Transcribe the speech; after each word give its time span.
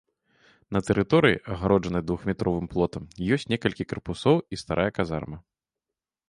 На 0.75 0.79
тэрыторыі, 0.87 1.35
агароджанай 1.55 2.03
двухметровым 2.11 2.67
плотам, 2.73 3.03
ёсць 3.37 3.45
некалькі 3.53 3.87
карпусоў 3.93 4.37
і 4.55 4.61
старая 4.63 4.89
казарма. 4.99 5.39